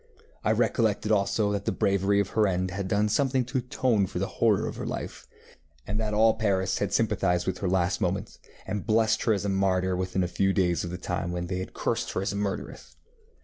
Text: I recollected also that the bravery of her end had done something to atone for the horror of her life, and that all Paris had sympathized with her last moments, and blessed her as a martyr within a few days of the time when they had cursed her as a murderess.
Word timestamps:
I 0.43 0.51
recollected 0.51 1.11
also 1.11 1.51
that 1.51 1.65
the 1.65 1.71
bravery 1.71 2.19
of 2.19 2.29
her 2.29 2.47
end 2.47 2.71
had 2.71 2.87
done 2.87 3.07
something 3.07 3.45
to 3.45 3.59
atone 3.59 4.07
for 4.07 4.17
the 4.17 4.25
horror 4.41 4.65
of 4.67 4.77
her 4.77 4.85
life, 4.87 5.27
and 5.85 5.99
that 5.99 6.11
all 6.11 6.33
Paris 6.33 6.79
had 6.79 6.91
sympathized 6.91 7.45
with 7.45 7.59
her 7.59 7.69
last 7.69 8.01
moments, 8.01 8.39
and 8.65 8.83
blessed 8.87 9.21
her 9.25 9.33
as 9.33 9.45
a 9.45 9.49
martyr 9.49 9.95
within 9.95 10.23
a 10.23 10.27
few 10.27 10.53
days 10.53 10.83
of 10.83 10.89
the 10.89 10.97
time 10.97 11.31
when 11.31 11.45
they 11.45 11.59
had 11.59 11.75
cursed 11.75 12.13
her 12.13 12.23
as 12.23 12.33
a 12.33 12.35
murderess. 12.35 12.97